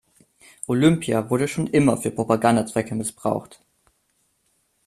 [0.67, 3.59] Olympia wurde schon immer für Propagandazwecke missbraucht.